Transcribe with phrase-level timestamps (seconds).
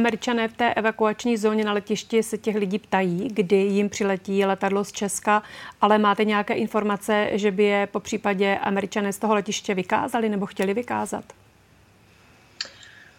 [0.00, 4.84] Američané v té evakuační zóně na letišti se těch lidí ptají, kdy jim přiletí letadlo
[4.84, 5.42] z Česka,
[5.80, 10.46] ale máte nějaké informace, že by je po případě Američané z toho letiště vykázali nebo
[10.46, 11.24] chtěli vykázat?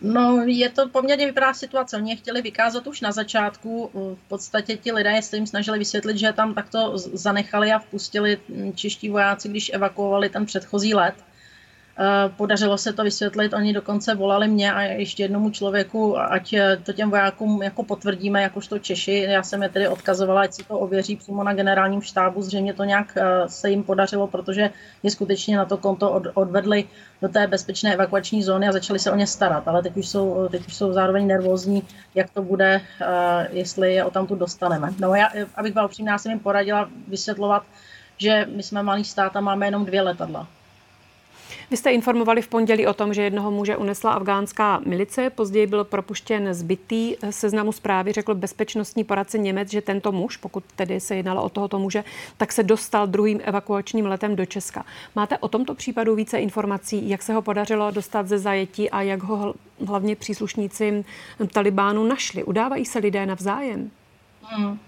[0.02, 1.98] No, je to poměrně vypadá situace.
[1.98, 3.90] Oni chtěli vykázat už na začátku.
[3.94, 8.38] V podstatě ti lidé se jim snažili vysvětlit, že tam takto zanechali a vpustili
[8.76, 11.16] čeští vojáci, když evakuovali ten předchozí let.
[12.00, 16.78] Eh, podařilo se to vysvětlit, oni dokonce volali mě a ještě jednomu člověku, ať eh,
[16.78, 19.26] to těm vojákům jako potvrdíme, jakožto Češi.
[19.30, 22.42] Já jsem je tedy odkazovala, ať si to ověří přímo na generálním štábu.
[22.42, 24.70] Zřejmě to nějak eh, se jim podařilo, protože
[25.04, 26.84] je skutečně na to konto odvedli
[27.22, 29.68] do té bezpečné evakuační zóny a začali se o ně starat.
[29.68, 31.84] Ale teď už jsou, teď už jsou zároveň nervózní,
[32.16, 32.82] jak to bude,
[33.52, 34.94] jestli je o tam tu dostaneme.
[35.00, 37.64] No já, abych byla upřímná, jsem jim poradila vysvětlovat,
[38.18, 40.48] že my jsme malý stát a máme jenom dvě letadla
[41.72, 45.84] vy jste informovali v pondělí o tom, že jednoho muže unesla afgánská milice, později byl
[45.84, 51.44] propuštěn zbytý seznamu zprávy, řekl bezpečnostní poradce Němec, že tento muž, pokud tedy se jednalo
[51.44, 52.04] o tohoto muže,
[52.38, 54.86] tak se dostal druhým evakuačním letem do Česka.
[55.16, 59.24] Máte o tomto případu více informací, jak se ho podařilo dostat ze zajetí a jak
[59.24, 59.54] ho
[59.88, 61.06] hlavně příslušníci
[61.54, 62.44] Talibánu našli?
[62.44, 63.92] Udávají se lidé navzájem?
[64.42, 64.80] Hmm.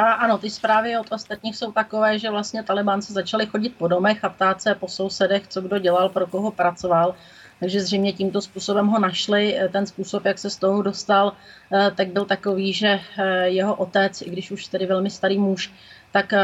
[0.00, 4.24] A ano, ty zprávy od ostatních jsou takové, že vlastně talibánci začali chodit po domech
[4.24, 7.14] a ptát se po sousedech, co kdo dělal, pro koho pracoval.
[7.60, 9.58] Takže zřejmě tímto způsobem ho našli.
[9.72, 11.32] Ten způsob, jak se z toho dostal,
[11.72, 15.72] eh, tak byl takový, že eh, jeho otec, i když už tedy velmi starý muž,
[16.12, 16.40] tak eh,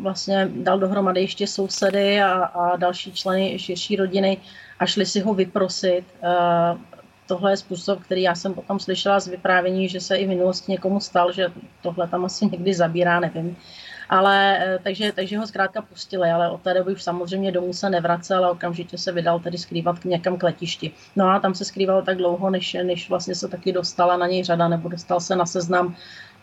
[0.00, 4.40] vlastně dal dohromady ještě sousedy a, a další členy širší rodiny
[4.78, 6.04] a šli si ho vyprosit
[7.30, 10.72] tohle je způsob, který já jsem potom slyšela z vyprávění, že se i v minulosti
[10.72, 13.56] někomu stal, že tohle tam asi někdy zabírá, nevím.
[14.08, 17.90] Ale eh, takže, takže ho zkrátka pustili, ale od té doby už samozřejmě domů se
[17.90, 20.92] nevracel a okamžitě se vydal tedy skrývat k někam k letišti.
[21.16, 24.44] No a tam se skrýval tak dlouho, než, než vlastně se taky dostala na něj
[24.44, 25.94] řada, nebo dostal se na seznam,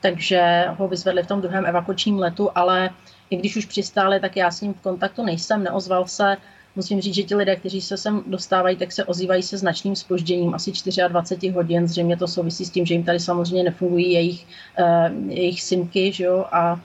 [0.02, 2.90] takže ho vyzvedli v tom druhém evakuačním letu, ale
[3.30, 6.38] i když už přistáli, tak já s ním v kontaktu nejsem, neozval se,
[6.78, 10.54] musím říct, že ti lidé, kteří se sem dostávají, tak se ozývají se značným spožděním,
[10.54, 10.72] asi
[11.08, 11.88] 24 hodin.
[11.88, 14.46] Zřejmě to souvisí s tím, že jim tady samozřejmě nefungují jejich,
[14.80, 16.80] uh, jejich simky, že jo, a,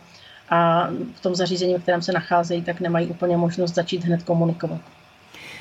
[0.50, 4.80] a v tom zařízení, v kterém se nacházejí, tak nemají úplně možnost začít hned komunikovat.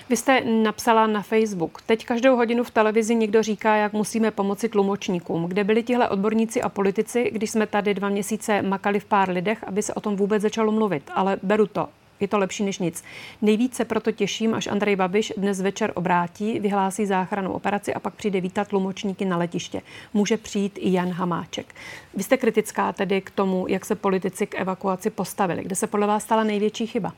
[0.09, 1.81] Vy jste napsala na Facebook.
[1.81, 5.45] Teď každou hodinu v televizi někdo říká, jak musíme pomoci tlumočníkům.
[5.45, 9.63] Kde byli tihle odborníci a politici, když jsme tady dva měsíce makali v pár lidech,
[9.63, 11.03] aby se o tom vůbec začalo mluvit.
[11.13, 11.87] Ale beru to
[12.21, 13.03] je to lepší než nic.
[13.41, 18.41] Nejvíce proto těším, až Andrej Babiš dnes večer obrátí, vyhlásí záchranu operaci a pak přijde
[18.41, 19.81] vítat tlumočníky na letiště.
[20.13, 21.75] Může přijít i Jan Hamáček.
[22.13, 25.63] Vy jste kritická tedy k tomu, jak se politici k evakuaci postavili.
[25.63, 27.13] Kde se podle vás stala největší chyba?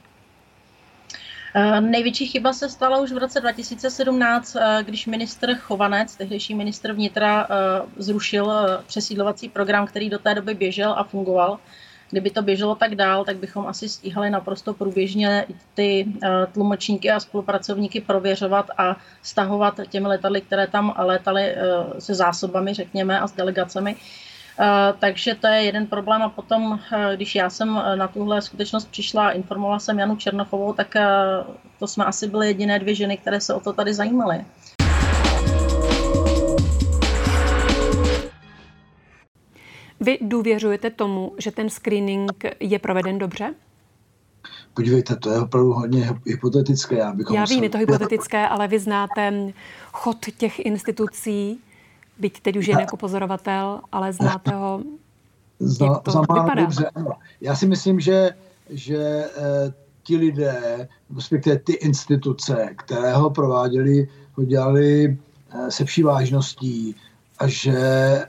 [1.56, 6.94] Uh, největší chyba se stala už v roce 2017, uh, když ministr Chovanec, tehdejší ministr
[6.94, 8.52] vnitra, uh, zrušil
[8.88, 11.60] přesídlovací program, který do té doby běžel a fungoval.
[12.14, 17.20] Kdyby to běželo tak dál, tak bychom asi stíhali naprosto průběžně ty eh, tlumočníky a
[17.20, 21.58] spolupracovníky prověřovat a stahovat těmi letadly, které tam létaly eh,
[22.00, 23.96] se zásobami, řekněme, a s delegacemi.
[24.60, 26.80] Uh, takže to je jeden problém a potom,
[27.16, 30.94] když já jsem na tuhle skutečnost přišla a informovala jsem Janu Černochovou, tak
[31.80, 34.46] to jsme asi byly jediné dvě ženy, které se o to tady zajímaly.
[40.04, 43.54] Vy důvěřujete tomu, že ten screening je proveden dobře?
[44.74, 46.96] Podívejte, to je opravdu hodně hypotetické.
[46.96, 49.54] Já, bychom Já vím, je to hypotetické, ale vy znáte
[49.92, 51.60] chod těch institucí,
[52.20, 54.84] byť teď už jen jako pozorovatel, ale znáte ho,
[55.60, 56.62] Zna, jak to vypadá.
[56.62, 57.12] Dobře, ano.
[57.42, 58.30] Já si myslím, že,
[58.70, 65.18] že eh, ti lidé, respektive ty instituce, které ho prováděli, ho dělali
[65.52, 66.96] eh, se vší vážností,
[67.44, 67.78] a že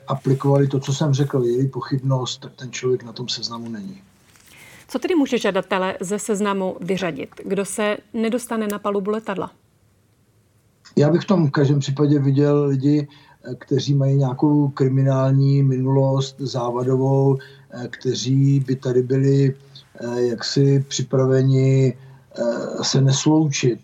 [0.07, 4.03] aplikovali to, co jsem řekl, je pochybnost, tak ten člověk na tom seznamu není.
[4.89, 7.29] Co tedy může žadatele ze seznamu vyřadit?
[7.45, 9.51] Kdo se nedostane na palubu letadla?
[10.97, 13.09] Já bych v tom v každém případě viděl lidi,
[13.59, 17.39] kteří mají nějakou kriminální minulost závadovou,
[17.91, 19.55] kteří by tady byli
[20.01, 21.97] eh, jaksi připraveni
[22.39, 23.81] eh, se nesloučit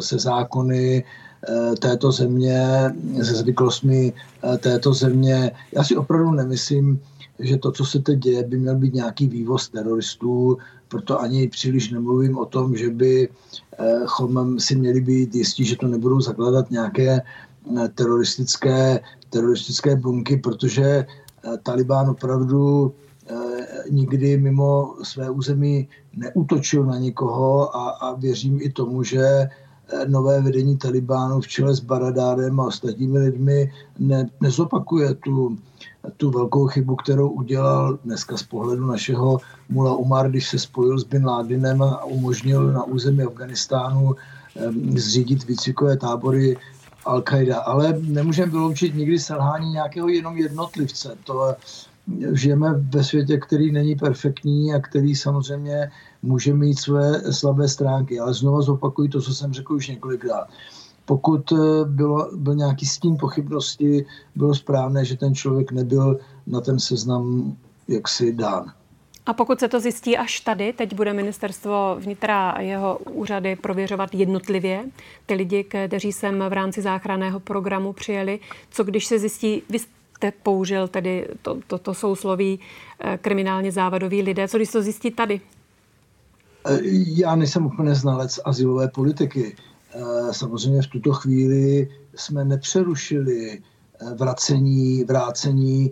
[0.00, 1.31] se zákony, Eh,
[1.80, 4.12] této země, se zvyklostmi
[4.44, 5.52] eh, této země.
[5.72, 7.00] Já si opravdu nemyslím,
[7.38, 10.58] že to, co se teď děje, by měl být nějaký vývoz teroristů,
[10.88, 13.28] proto ani příliš nemluvím o tom, že by
[14.06, 19.00] chom si měli být jistí, že to nebudou zakladat nějaké eh, teroristické,
[19.30, 21.06] teroristické bunky, protože
[21.62, 22.94] Talibán opravdu
[23.90, 29.48] nikdy mimo své území neútočil na nikoho a, a věřím i tomu, že
[30.06, 35.58] nové vedení Talibánu v čele s Baradárem a ostatními lidmi ne, nezopakuje tu,
[36.16, 41.04] tu velkou chybu, kterou udělal dneska z pohledu našeho Mula Umar, když se spojil s
[41.04, 44.14] Bin Ládinem a umožnil na území Afganistánu
[44.96, 46.56] zřídit výcvikové tábory
[47.04, 47.62] Al-Qaida.
[47.64, 51.16] Ale nemůžeme vyloučit nikdy selhání nějakého jenom jednotlivce.
[51.24, 51.54] To
[52.32, 55.90] žijeme ve světě, který není perfektní a který samozřejmě
[56.22, 58.20] může mít své slabé stránky.
[58.20, 60.48] Ale znovu zopakuju to, co jsem řekl už několikrát.
[61.04, 64.06] Pokud eh, bylo, byl nějaký stín pochybnosti,
[64.36, 67.56] bylo správné, že ten člověk nebyl na ten seznam
[67.88, 68.72] jaksi dán.
[69.26, 74.14] A pokud se to zjistí až tady, teď bude ministerstvo vnitra a jeho úřady prověřovat
[74.14, 74.84] jednotlivě
[75.26, 78.40] ty lidi, kteří sem v rámci záchranného programu přijeli,
[78.70, 79.78] co když se zjistí, vy
[80.22, 82.60] jste použil tedy to, to, to sousloví
[83.00, 85.40] eh, kriminálně závadoví lidé, co když to zjistí tady?
[86.66, 86.78] Eh,
[87.16, 89.56] já nejsem úplně znalec asilové politiky.
[89.94, 90.00] Eh,
[90.32, 93.62] samozřejmě v tuto chvíli jsme nepřerušili
[94.16, 95.90] vracení, vrácení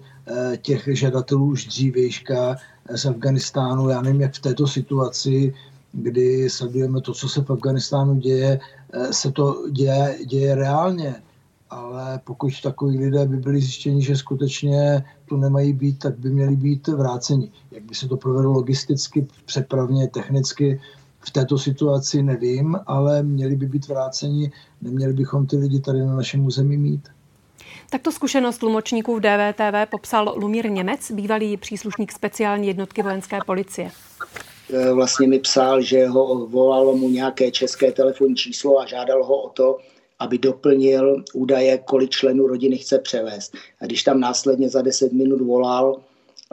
[0.62, 2.56] těch žadatelů už dřívějška
[2.94, 3.88] z Afganistánu.
[3.88, 5.54] Já nevím, jak v této situaci,
[5.92, 8.60] kdy sledujeme to, co se v Afganistánu děje,
[9.10, 11.14] se to děje, děje reálně.
[11.70, 16.56] Ale pokud takový lidé by byli zjištěni, že skutečně tu nemají být, tak by měli
[16.56, 17.52] být vráceni.
[17.70, 20.80] Jak by se to provedlo logisticky, přepravně, technicky,
[21.20, 24.52] v této situaci nevím, ale měli by být vráceni,
[24.82, 27.08] neměli bychom ty lidi tady na našem území mít.
[27.90, 33.90] Takto zkušenost tlumočníků v DVTV popsal Lumír Němec, bývalý příslušník speciální jednotky vojenské policie.
[34.72, 39.42] E, vlastně mi psal, že ho volalo mu nějaké české telefonní číslo a žádal ho
[39.42, 39.78] o to,
[40.20, 43.52] aby doplnil údaje, kolik členů rodiny chce převést.
[43.80, 46.00] A když tam následně za 10 minut volal,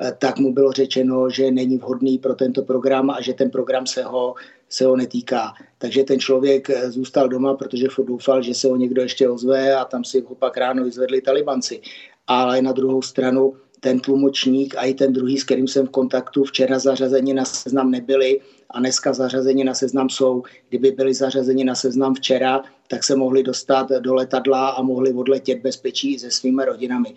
[0.02, 3.88] e, tak mu bylo řečeno, že není vhodný pro tento program a že ten program
[3.88, 4.36] se ho
[4.70, 5.54] se ho netýká.
[5.78, 9.76] Takže ten člověk eh, zůstal doma, protože furt doufal, že se ho někdo ještě ozve
[9.76, 11.82] a tam si ho pak ráno vyzvedli talibanci.
[12.28, 16.44] Ale na druhou stranu ten tlumočník a i ten druhý, s kterým jsem v kontaktu,
[16.44, 18.40] včera zařazeni na seznam nebyli
[18.70, 20.44] a dneska zařazeni na seznam jsou.
[20.70, 25.62] Kdyby byli zařazeni na seznam včera, tak se mohli dostat do letadla a mohli odletět
[25.62, 27.14] bezpečí se svými rodinami.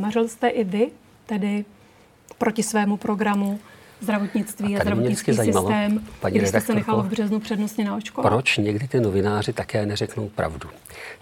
[0.00, 0.90] Mařil jste i vy,
[1.26, 1.64] tedy
[2.38, 3.60] proti svému programu
[4.00, 8.32] zdravotnictví a, a zdravotnický systém, paní když jste se nechal v březnu přednostně naočkovat.
[8.32, 10.68] Proč někdy ty novináři také neřeknou pravdu?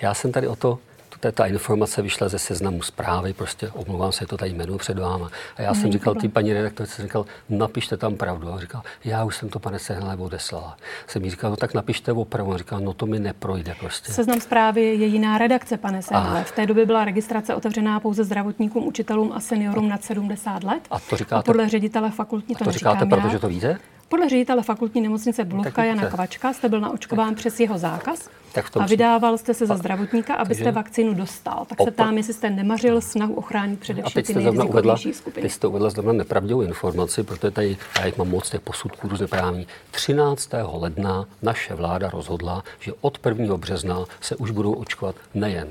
[0.03, 0.79] Já jsem tady o to
[1.21, 5.31] to, ta informace vyšla ze seznamu zprávy, prostě omlouvám se, to tady jméno před váma.
[5.57, 8.53] A já jsem říkal, ty paní redaktorce, říkal, napište tam pravdu.
[8.53, 10.77] A říkal, já už jsem to, pane Sehnale, odeslala.
[11.07, 12.53] Jsem jí říkal, no tak napište opravdu.
[12.53, 14.13] A říkal, no to mi neprojde prostě.
[14.13, 16.45] Seznam zprávy je jiná redakce, pane Sehnale.
[16.45, 20.83] V té době byla registrace otevřená pouze zdravotníkům, učitelům a seniorům nad 70 let.
[20.91, 23.79] A to říkáte, a podle ředitele fakultní to, to říkáte, protože to víte?
[24.09, 28.87] Podle ředitele fakultní nemocnice Bulovka Jana Kvačka jste byl naočkován přes jeho zákaz tak a
[28.87, 30.75] vydával jste se za zdravotníka, abyste takže...
[30.75, 31.67] vakcínu dostal.
[31.69, 35.43] Tak se ptám, jestli jste nemařil snahu ochránit především ty nejrizikovější skupiny.
[35.43, 39.27] Teď jste uvedla zrovna nepravdivou informaci, protože tady, já jich mám moc těch posudků různě
[39.27, 39.67] právní.
[39.91, 40.51] 13.
[40.73, 43.57] ledna naše vláda rozhodla, že od 1.
[43.57, 45.69] března se už budou očkovat nejen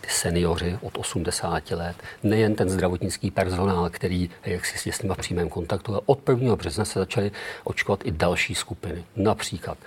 [0.00, 5.18] ty seniori od 80 let, nejen ten zdravotnický personál, který jak si s nimi v
[5.18, 6.56] přímém kontaktu, ale od 1.
[6.56, 7.30] března se začaly
[7.64, 9.04] očkovat i další skupiny.
[9.16, 9.78] Například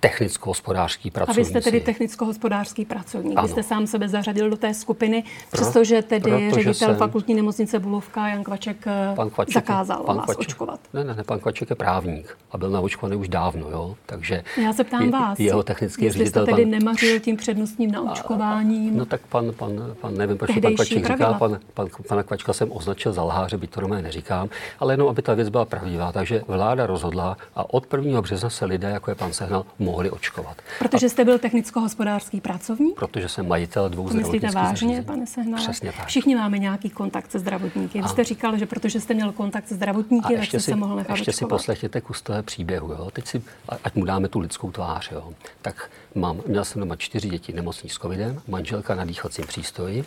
[0.00, 1.38] technicko-hospodářský pracovník.
[1.38, 3.38] A vy jste tedy technicko-hospodářský pracovník.
[3.38, 3.46] Ano.
[3.46, 6.96] Vy jste sám sebe zařadil do té skupiny, přestože tedy Protože ředitel jsem...
[6.96, 10.80] fakultní nemocnice Bulovka Jan Kvaček, eh, pan Kvaček zakázal pan vás Kvaček, očkovat.
[10.92, 13.96] Ne, ne, ne, pan Kvaček je právník a byl naočkovaný už dávno, jo.
[14.06, 16.42] Takže Já se ptám je, vás, jeho technický jestli ředitel...
[16.42, 16.70] jste tedy pan...
[16.70, 18.96] nemařil tím přednostním naočkováním.
[18.96, 22.72] No tak pan, pan, pan nevím, proč pan Kvaček říká, pan, pan, pana Kvačka jsem
[22.72, 24.48] označil za lháře, byť to normálně neříkám,
[24.80, 26.12] ale jenom, aby ta věc byla pravdivá.
[26.12, 28.22] Takže vláda rozhodla a od 1.
[28.22, 30.56] března se lidé, jako je pan Sehnal, mohli očkovat.
[30.78, 32.94] Protože jste byl technicko-hospodářský pracovník?
[32.96, 35.02] Protože jsem majitel dvou to Myslíte vážně, zařízení.
[35.04, 35.62] pane Sehnale?
[35.64, 36.06] Přesně tak.
[36.06, 38.02] Všichni máme nějaký kontakt se zdravotníky.
[38.02, 40.96] Vy jste říkal, že protože jste měl kontakt se zdravotníky, tak jste si, se mohl
[40.96, 41.48] nechat Ještě očkovat.
[41.48, 42.92] si poslechněte kus toho příběhu.
[42.92, 43.10] Jo?
[43.12, 43.42] Teď si,
[43.84, 45.10] ať mu dáme tu lidskou tvář.
[45.12, 45.32] Jo?
[45.62, 50.04] Tak mám, měl jsem doma čtyři děti nemocní s covidem, manželka na dýchacím přístroji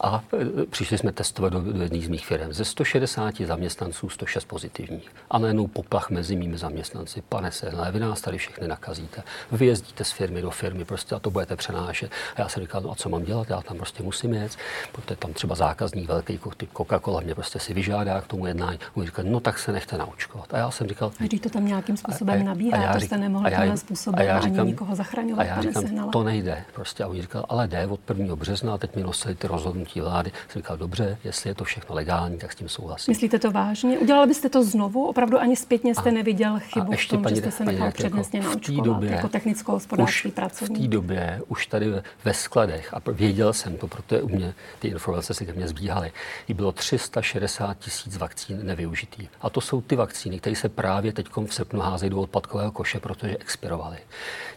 [0.00, 0.24] a
[0.62, 2.52] e, přišli jsme testovat do, do jedné z mých firm.
[2.52, 5.10] Ze 160 zaměstnanců 106 pozitivních.
[5.30, 7.22] A najednou poplach mezi mými zaměstnanci.
[7.28, 9.22] Pane Sehnale, vy nás tady všechny nakazíte.
[9.52, 12.10] Vyjezdíte z firmy do firmy prostě a to budete přenášet.
[12.36, 13.50] A já jsem říkal, no a co mám dělat?
[13.50, 14.56] Já tam prostě musím jet,
[14.92, 16.38] protože tam třeba zákazník velký,
[16.74, 18.78] Coca-Cola mě prostě si vyžádá k tomu jednání.
[18.94, 20.54] On říkal, no tak se nechte naučkovat.
[20.54, 23.00] A já jsem říkal, a když to tam nějakým způsobem a, nabírá, a já to
[23.00, 25.40] jste nemohl tímhle způsobem a já říkám, ani nikoho zachraňovat.
[25.40, 26.64] A já říkám, to nejde.
[26.74, 27.04] Prostě.
[27.04, 28.36] A on říkal, ale jde od 1.
[28.36, 30.32] března a teď mi nosili ty rozhodnutí vlády.
[30.48, 33.12] Jsem říkal, dobře, jestli je to všechno legální, tak s tím souhlasím.
[33.12, 33.98] Myslíte to vážně?
[33.98, 35.06] Udělal byste to znovu?
[35.06, 37.92] Opravdu ani zpětně jste a, neviděl chybu ještě v tom, paní, že jste se nechal
[37.92, 40.78] přednostně naočkovat době, jako technicko-hospodářský pracovník?
[40.78, 41.92] V té době už tady
[42.24, 46.12] ve skladech, a věděl jsem to, protože u mě ty informace se ke mně zbíhaly,
[46.54, 49.28] bylo 360 tisíc vakcín nevyužitý.
[49.40, 53.00] A to jsou ty vakcíny, které se právě teď v srpnu házejí do odpadkového koše,
[53.00, 53.96] protože expirovaly.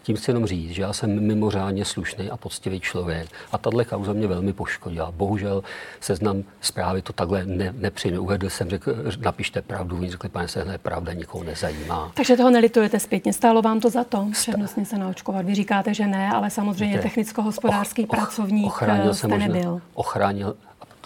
[0.03, 4.13] Tím chci jenom říct, že já jsem mimořádně slušný a poctivý člověk a tahle kauza
[4.13, 5.11] mě velmi poškodila.
[5.23, 5.63] Bohužel
[5.99, 8.19] seznam zprávy to takhle ne, nepřijme.
[8.19, 12.11] Uvedl jsem, řekl, napište pravdu, oni řekli, pane Sehnal, pravda nikoho nezajímá.
[12.13, 15.45] Takže toho nelitujete zpětně, stálo vám to za to, přednostně se naočkovat.
[15.45, 19.81] Vy říkáte, že ne, ale samozřejmě technicko-hospodářský och, pracovník ochránil eh, jste možná, nebyl.
[19.93, 20.55] Ochránil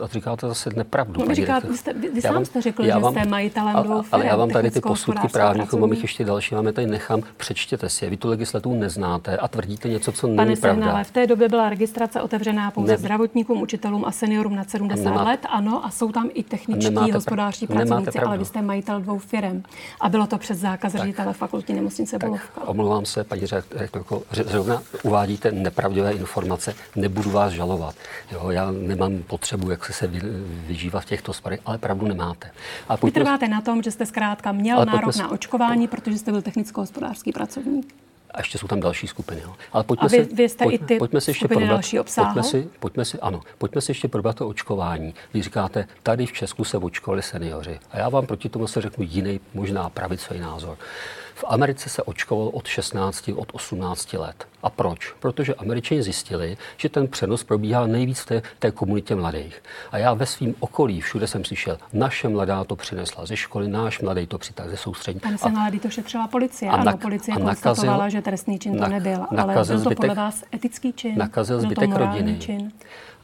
[0.01, 1.25] a říkáte zase nepravdu.
[1.25, 4.25] No, říkáte, vy, jste, vy, vy sám jste řekl, že jste majitelem dvou firm, Ale
[4.25, 8.05] já vám tady ty posudky právníků, mám jich ještě další, máme tady nechám, přečtěte si
[8.05, 8.09] je.
[8.09, 10.91] Vy tu legislativu neznáte a tvrdíte něco, co není Pane pravda.
[10.91, 12.97] Pane v té době byla registrace otevřená pouze ne.
[12.97, 17.67] zdravotníkům, učitelům a seniorům nad 70 nemáte, let, ano, a jsou tam i techničtí hospodářští
[17.67, 19.63] pracovníci, ale vy jste majitel dvou firm.
[20.01, 22.67] A bylo to přes zákaz ředitele fakultní nemocnice Bulovka.
[22.67, 23.41] Omlouvám se, paní
[23.75, 27.95] rektorko, zrovna uvádíte nepravdivé informace, nebudu vás žalovat.
[28.31, 30.07] Jo, já nemám potřebu, jak se, se
[30.67, 32.51] vyžívat v těchto sporech, ale pravdu nemáte.
[32.89, 36.41] A Vy trváte na tom, že jste zkrátka měl nárok na očkování, protože jste byl
[36.41, 37.93] technicko-hospodářský pracovník?
[38.31, 39.41] A ještě jsou tam další skupiny.
[39.41, 39.55] Jo.
[39.73, 41.97] Ale pojďme a vy, si, vy jste pojď, i ty pojďme si ještě probrat, další
[42.15, 45.13] pojďme si, pojďme si, ano, pojďme si ještě probrat to očkování.
[45.33, 47.79] Vy říkáte, tady v Česku se očkovali seniori.
[47.91, 50.77] A já vám proti tomu se řeknu jiný, možná pravicový názor.
[51.35, 54.47] V Americe se očkovalo od 16, od 18 let.
[54.63, 55.13] A proč?
[55.19, 59.63] Protože američani zjistili, že ten přenos probíhá nejvíc v té, té komunitě mladých.
[59.91, 63.99] A já ve svém okolí všude jsem slyšel, naše mladá to přinesla ze školy, náš
[64.01, 65.19] mladý to přitáhl ze soustřední.
[65.19, 66.71] Pane se mladý to šetřila policie.
[66.71, 70.15] A ano, policie a konstatovala, že trestný čin to nebyl, ale byl to zbytek, podle
[70.15, 71.17] vás etický čin.
[71.17, 72.37] Nakazil zbytek rodiny.
[72.39, 72.71] Čin.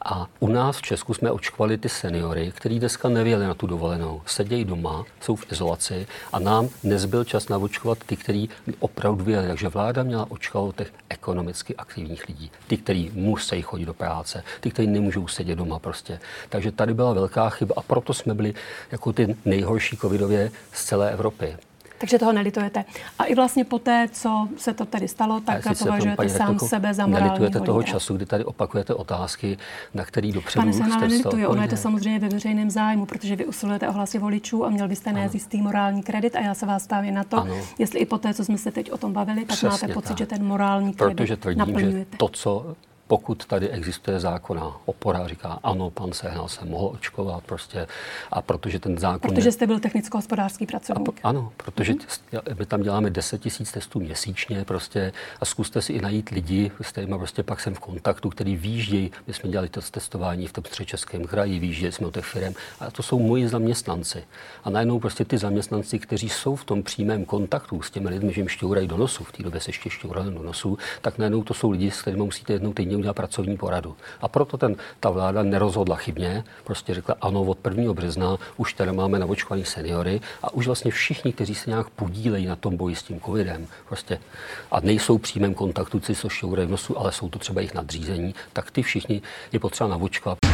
[0.06, 4.22] A u nás v Česku jsme očkovali ty seniory, kteří dneska nevěli na tu dovolenou.
[4.26, 9.48] Sedějí doma, jsou v izolaci a nám nezbyl čas naočkovat ty, kteří opravdu věděli.
[9.48, 12.50] Takže vláda měla očkovat těch ekonomicky aktivních lidí.
[12.66, 16.20] Ty, kteří musí chodit do práce, ty, kteří nemůžou sedět doma prostě.
[16.48, 18.54] Takže tady byla velká chyba a proto jsme byli
[18.92, 21.56] jako ty nejhorší covidově z celé Evropy.
[21.98, 22.84] Takže toho nelitujete.
[23.18, 26.94] A i vlastně po té, co se to tady stalo, tak považujete sám rektorku, sebe
[26.94, 29.58] za morální Nelitujete toho času, kdy tady opakujete otázky,
[29.94, 33.46] na který dopředu Pane Sana, nelituje, ono je to samozřejmě ve veřejném zájmu, protože vy
[33.46, 36.86] usilujete o hlasy voličů a měl byste nést jistý morální kredit a já se vás
[36.86, 37.54] ptám na to, ano.
[37.78, 40.08] jestli i po té, co jsme se teď o tom bavili, tak Přesně máte pocit,
[40.08, 40.18] tak.
[40.18, 42.10] že ten morální kredit Protože tvrdím, naplňujete.
[42.10, 47.44] že to, co pokud tady existuje zákona opora, říká ano, pan Sehnal se mohl očkovat
[47.44, 47.86] prostě
[48.30, 49.34] a protože ten zákon...
[49.34, 51.20] Protože jste byl technicko-hospodářský pracovník.
[51.22, 52.58] A, ano, protože mm-hmm.
[52.58, 56.88] my tam děláme 10 tisíc testů měsíčně prostě a zkuste si i najít lidi, s
[56.88, 59.10] kterými prostě pak jsem v kontaktu, který výjíždějí.
[59.26, 62.90] My jsme dělali to testování v tom středočeském kraji, výjížděli jsme od těch firm a
[62.90, 64.24] to jsou moji zaměstnanci.
[64.64, 68.40] A najednou prostě ty zaměstnanci, kteří jsou v tom přímém kontaktu s těmi lidmi, že
[68.40, 71.54] jim šťourají do nosu, v té době se ještě šťourali do nosu, tak najednou to
[71.54, 73.96] jsou lidi, s kterými musíte jednou týdně udělat pracovní poradu.
[74.20, 77.92] A proto ten, ta vláda nerozhodla chybně, prostě řekla ano, od 1.
[77.92, 82.56] března už tady máme navočkovaný seniory a už vlastně všichni, kteří se nějak podílejí na
[82.56, 84.18] tom boji s tím covidem, prostě
[84.70, 88.70] a nejsou přímém kontaktu, co jsou v nosu, ale jsou to třeba jejich nadřízení, tak
[88.70, 89.22] ty všichni
[89.52, 90.53] je potřeba navočkovat.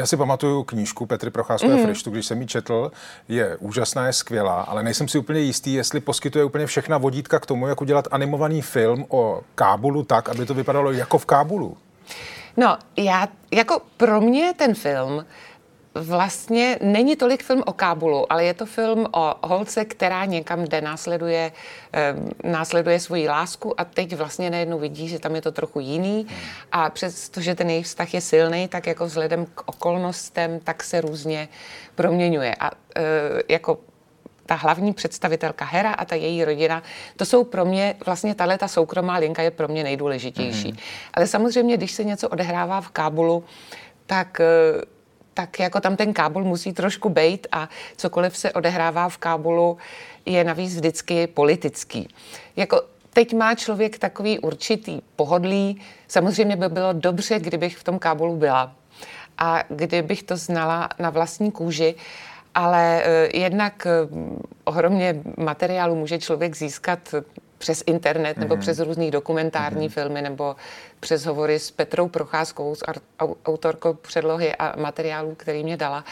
[0.00, 1.84] Já si pamatuju knížku Petry Procházkové mm.
[1.84, 2.92] Frištu, když jsem ji četl,
[3.28, 7.46] je úžasná, je skvělá, ale nejsem si úplně jistý, jestli poskytuje úplně všechna vodítka k
[7.46, 11.76] tomu, jak udělat animovaný film o Kábulu tak, aby to vypadalo jako v Kábulu.
[12.56, 15.24] No, já, jako pro mě ten film
[15.94, 20.80] vlastně není tolik film o Kábulu, ale je to film o holce, která někam jde,
[20.80, 21.52] následuje,
[22.44, 26.26] následuje svoji lásku a teď vlastně najednou vidí, že tam je to trochu jiný
[26.72, 31.48] a přestože ten jejich vztah je silný, tak jako vzhledem k okolnostem, tak se různě
[31.94, 32.54] proměňuje.
[32.54, 33.02] A eh,
[33.48, 33.78] jako
[34.46, 36.82] ta hlavní představitelka Hera a ta její rodina,
[37.16, 40.72] to jsou pro mě, vlastně tahle ta soukromá linka je pro mě nejdůležitější.
[40.72, 40.78] Mm.
[41.14, 43.44] Ale samozřejmě, když se něco odehrává v Kábulu,
[44.06, 44.99] tak eh,
[45.40, 49.78] tak jako tam ten Kábul musí trošku bejt a cokoliv se odehrává v Kábulu
[50.26, 52.08] je navíc vždycky politický.
[52.56, 52.82] Jako
[53.12, 55.80] teď má člověk takový určitý pohodlí.
[56.08, 58.72] Samozřejmě by bylo dobře, kdybych v tom Kábulu byla
[59.38, 61.94] a kdybych to znala na vlastní kůži,
[62.54, 63.90] ale eh, jednak eh,
[64.64, 67.14] ohromně materiálu může člověk získat
[67.60, 68.60] přes internet nebo mm.
[68.60, 69.92] přes různý dokumentární mm.
[69.92, 70.56] filmy nebo
[71.00, 72.82] přes hovory s Petrou Procházkou, s
[73.44, 76.04] autorkou předlohy a materiálů, který mě dala.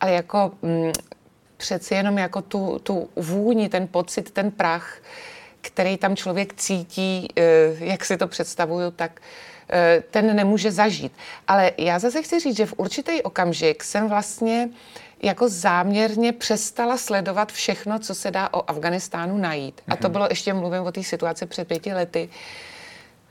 [0.00, 0.92] Ale jako mm,
[1.56, 4.98] přeci jenom jako tu, tu vůni, ten pocit, ten prach,
[5.60, 7.42] který tam člověk cítí, eh,
[7.78, 9.20] jak si to představuju, tak
[9.70, 11.12] eh, ten nemůže zažít.
[11.48, 14.68] Ale já zase chci říct, že v určitý okamžik jsem vlastně
[15.22, 19.80] jako záměrně přestala sledovat všechno, co se dá o Afganistánu najít.
[19.88, 20.12] A to mhm.
[20.12, 22.28] bylo, ještě mluvím o té situaci před pěti lety,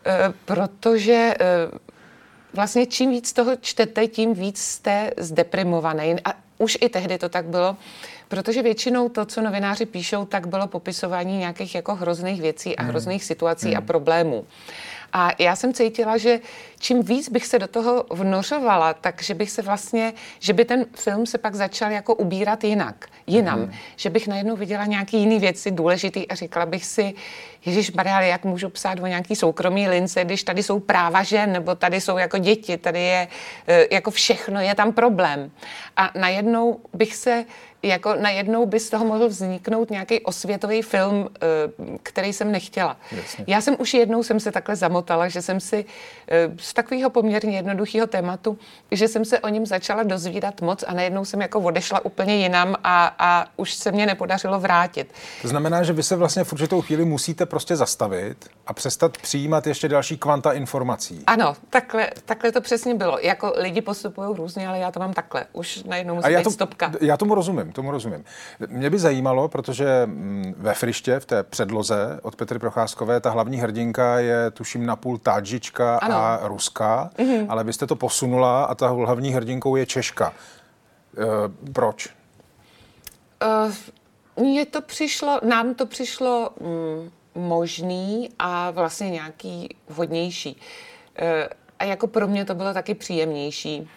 [0.05, 1.33] eh, protože
[2.53, 6.15] vlastně čím víc toho čtete, tím víc jste zdeprimovaný.
[6.25, 7.77] A už i tehdy to tak bylo,
[8.27, 12.89] protože většinou to, co novináři píšou, tak bylo popisování nějakých jako hrozných věcí a hmm.
[12.89, 13.77] hrozných situací hmm.
[13.77, 14.45] a problémů.
[15.13, 16.39] A já jsem cítila, že
[16.85, 21.25] čím víc bych se do toho vnořovala, takže bych se vlastně, že by ten film
[21.25, 23.59] se pak začal jako ubírat jinak, jinam.
[23.59, 23.71] Mm.
[23.95, 27.13] Že bych najednou viděla nějaký jiný věci důležitý a říkala bych si,
[27.65, 31.75] Ježíš Maria, jak můžu psát o nějaký soukromý lince, když tady jsou práva žen, nebo
[31.75, 33.27] tady jsou jako děti, tady je
[33.67, 35.51] e, jako všechno, je tam problém.
[35.97, 37.45] A najednou bych se
[37.85, 42.97] jako najednou by z toho mohl vzniknout nějaký osvětový film, e, který jsem nechtěla.
[43.11, 43.45] Jasně.
[43.47, 45.85] Já jsem už jednou jsem se takhle zamotala, že jsem si
[46.27, 48.57] e, z takového poměrně jednoduchého tématu,
[48.91, 52.75] že jsem se o něm začala dozvídat moc a najednou jsem jako odešla úplně jinam
[52.83, 55.13] a, a už se mě nepodařilo vrátit.
[55.41, 59.67] To znamená, že vy se vlastně v určitou chvíli musíte prostě zastavit a přestat přijímat
[59.67, 61.23] ještě další kvanta informací.
[61.27, 63.19] Ano, takhle, takhle to přesně bylo.
[63.19, 65.45] Jako lidi postupují různě, ale já to mám takhle.
[65.53, 66.91] Už najednou musí a já to, stopka.
[67.01, 68.23] Já tomu rozumím, tomu rozumím.
[68.67, 73.57] Mě by zajímalo, protože mm, ve Friště, v té předloze od Petry Procházkové, ta hlavní
[73.57, 76.15] hrdinka je tuším napůl tádžička ano.
[76.15, 77.45] a ruská, mm-hmm.
[77.49, 80.33] ale vy jste to posunula a ta hlavní hrdinkou je Češka.
[80.33, 82.09] E, proč?
[83.43, 83.73] Uh,
[84.43, 90.61] mně to přišlo, nám to přišlo mm, možný a vlastně nějaký vhodnější.
[91.19, 93.89] E, a jako pro mě to bylo taky příjemnější.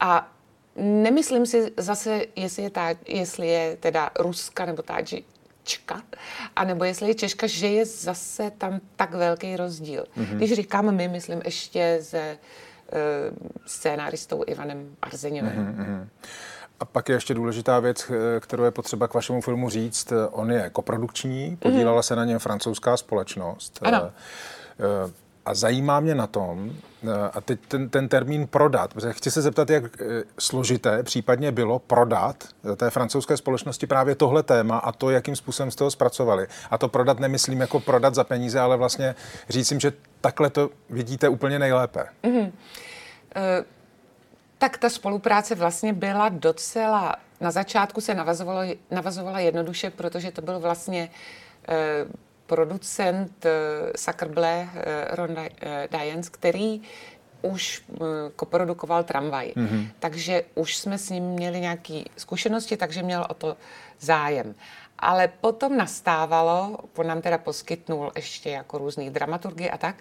[0.00, 0.28] A
[0.76, 4.82] nemyslím si zase, jestli je, tá, jestli je teda Ruska nebo
[5.62, 6.02] Tádžička,
[6.56, 10.04] anebo jestli je Češka, že je zase tam tak velký rozdíl.
[10.16, 10.36] Mm-hmm.
[10.36, 12.38] Když říkám my, myslím ještě se
[12.92, 12.98] uh,
[13.66, 15.76] scénáristou Ivanem Arzeňovem.
[15.78, 16.08] Mm-hmm.
[16.80, 20.12] A pak je ještě důležitá věc, eh, kterou je potřeba k vašemu filmu říct.
[20.30, 22.06] On je koprodukční, podílela mm-hmm.
[22.06, 23.78] se na něm francouzská společnost.
[23.82, 24.10] Ano.
[24.80, 25.12] Eh,
[25.46, 26.72] a zajímá mě na tom,
[27.32, 29.84] a teď ten, ten termín prodat, protože chci se zeptat, jak
[30.38, 32.44] složité případně bylo prodat
[32.76, 36.46] té francouzské společnosti právě tohle téma a to, jakým způsobem jste ho zpracovali.
[36.70, 39.14] A to prodat nemyslím jako prodat za peníze, ale vlastně
[39.48, 42.04] říct že takhle to vidíte úplně nejlépe.
[42.24, 42.52] Mm-hmm.
[43.36, 43.64] Uh
[44.62, 48.14] tak ta spolupráce vlastně byla docela, na začátku se
[48.90, 51.10] navazovala jednoduše, protože to byl vlastně
[51.68, 52.04] eh,
[52.52, 53.50] producent eh,
[53.96, 56.82] Sacreblé, eh, Ron eh, Dians, který
[57.42, 57.96] už eh,
[58.36, 59.52] koprodukoval tramvaj.
[59.56, 59.88] Mm-hmm.
[59.98, 63.56] Takže už jsme s ním měli nějaké zkušenosti, takže měl o to
[64.00, 64.54] zájem.
[64.98, 69.96] Ale potom nastávalo, on nám teda poskytnul ještě jako různých dramaturgy a tak,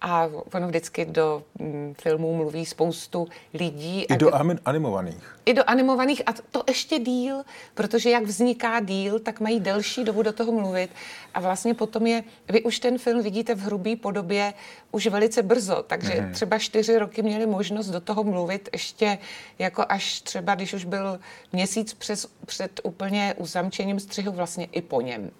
[0.00, 4.04] a ono vždycky do mm, filmů mluví spoustu lidí.
[4.04, 4.30] I do
[4.64, 5.36] animovaných.
[5.46, 7.42] I do animovaných a to ještě díl,
[7.74, 10.90] protože jak vzniká díl, tak mají delší dobu do toho mluvit
[11.34, 14.54] a vlastně potom je, vy už ten film vidíte v hrubé podobě
[14.92, 16.32] už velice brzo, takže mm.
[16.32, 19.18] třeba čtyři roky měli možnost do toho mluvit ještě
[19.58, 21.20] jako až třeba, když už byl
[21.52, 25.30] měsíc přes, před úplně uzamčením střihu vlastně i po něm.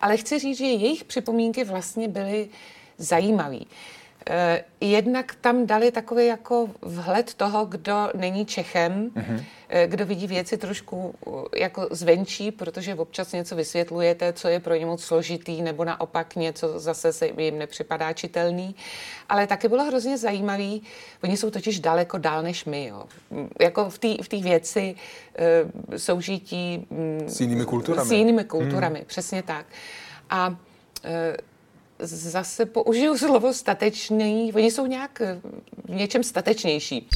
[0.00, 2.48] Ale chci říct, že jejich připomínky vlastně byly
[2.98, 3.66] zajímavý.
[4.30, 9.44] Eh, jednak tam dali takový jako vhled toho, kdo není Čechem, mm-hmm.
[9.86, 14.86] kdo vidí věci trošku eh, jako zvenčí, protože občas něco vysvětlujete, co je pro ně
[14.86, 18.74] moc složitý, nebo naopak něco zase se jim nepřipadá čitelný.
[19.28, 20.82] Ale taky bylo hrozně zajímavý,
[21.24, 22.86] oni jsou totiž daleko dál než my.
[22.86, 23.04] Jo.
[23.60, 24.94] Jako v té v věci
[25.88, 28.08] uh, soužití mm, s jinými kulturami.
[28.08, 29.04] S jinými kulturami, mm.
[29.06, 29.66] přesně tak.
[30.30, 30.56] A
[32.06, 35.22] zase použiju slovo statečný, oni jsou nějak
[35.84, 37.08] v něčem statečnější.